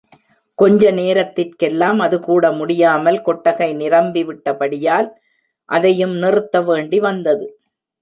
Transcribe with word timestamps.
கொஞ்ச 0.59 0.91
நேரத்திற்கெல்லாம் 0.91 1.99
அதுகூட 1.99 2.51
முடியாமல், 2.51 3.19
கொட்டகை 3.21 3.69
நிரம்பிவிட்டபடியால் 3.75 5.09
அதையும் 5.69 6.15
நிறுத்த 6.17 6.61
வேண்டி 6.61 6.99
வந்தது. 6.99 7.47